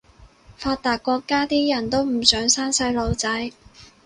[0.57, 3.51] 發達國家啲人都唔想生細路仔